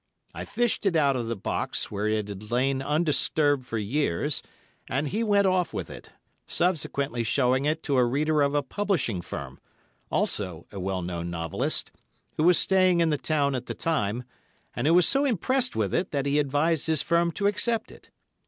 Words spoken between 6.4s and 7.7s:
subsequently showing